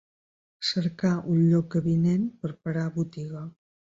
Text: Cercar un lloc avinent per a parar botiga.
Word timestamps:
Cercar 0.69 1.11
un 1.33 1.43
lloc 1.49 1.77
avinent 1.79 2.23
per 2.45 2.51
a 2.55 2.57
parar 2.69 2.87
botiga. 2.97 3.43